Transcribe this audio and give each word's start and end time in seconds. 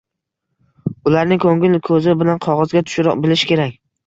Ularni 1.11 1.37
ko‘ngil 1.43 1.75
ko‘zi 1.89 2.17
bilan 2.23 2.41
qog‘ozga 2.47 2.83
tushira 2.89 3.15
bilish 3.23 3.47
kerak. 3.53 3.79